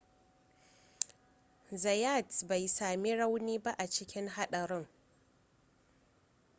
zayat 1.75 2.45
bai 2.47 2.67
sami 2.67 3.15
rauni 3.15 3.59
ba 3.59 3.71
a 3.77 3.87
cikin 3.87 4.27
haɗarin 4.27 4.87